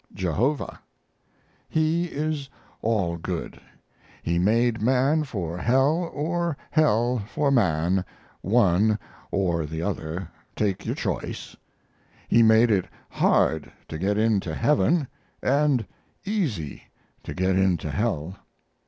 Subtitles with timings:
[0.15, 0.79] JEHOVAH
[1.69, 2.49] He is
[2.81, 3.61] all good.
[4.23, 8.03] He made man for hell or hell for man,
[8.41, 8.97] one
[9.29, 11.55] or the other take your choice.
[12.27, 15.07] He made it hard to get into heaven
[15.43, 15.85] and
[16.25, 16.81] easy
[17.21, 18.37] to get into hell.